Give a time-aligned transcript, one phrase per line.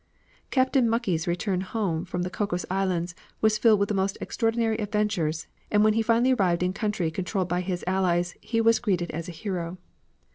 [0.49, 5.45] Captain Mucke's return home from the Cocos Island was filled with the most extraordinary adventures,
[5.69, 9.29] and when he finally arrived in country controlled by his Allies he was greeted as
[9.29, 9.77] a hero.